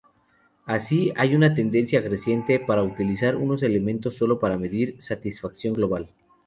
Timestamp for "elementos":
3.61-4.17